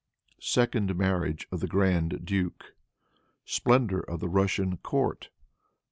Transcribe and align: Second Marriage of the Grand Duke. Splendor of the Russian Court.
Second 0.39 0.95
Marriage 0.95 1.47
of 1.51 1.59
the 1.59 1.67
Grand 1.67 2.25
Duke. 2.25 2.73
Splendor 3.45 3.99
of 4.01 4.19
the 4.19 4.29
Russian 4.29 4.77
Court. 4.77 5.29